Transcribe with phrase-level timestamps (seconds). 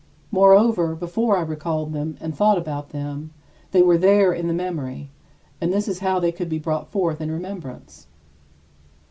[0.31, 3.29] Moreover, before I recalled them and thought about them,
[3.69, 5.11] they were there in the memory;
[5.61, 8.07] and this is how they could be brought forth in remembrance.